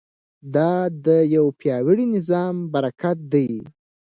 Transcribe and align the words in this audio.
دا 0.55 0.71
د 1.05 1.07
یو 1.35 1.45
پیاوړي 1.59 2.05
نظام 2.15 2.55
برکت 2.73 3.17
دی. 3.33 3.49